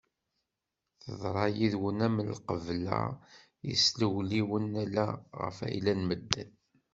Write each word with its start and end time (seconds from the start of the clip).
Teḍra 1.01 1.45
yid-wen 1.55 1.99
am 2.07 2.17
lqabla 2.33 2.99
yeslewliwen 3.67 4.69
ala 4.83 5.05
ɣef 5.41 5.57
ayla 5.67 5.93
n 5.97 6.01
medden. 6.07 6.51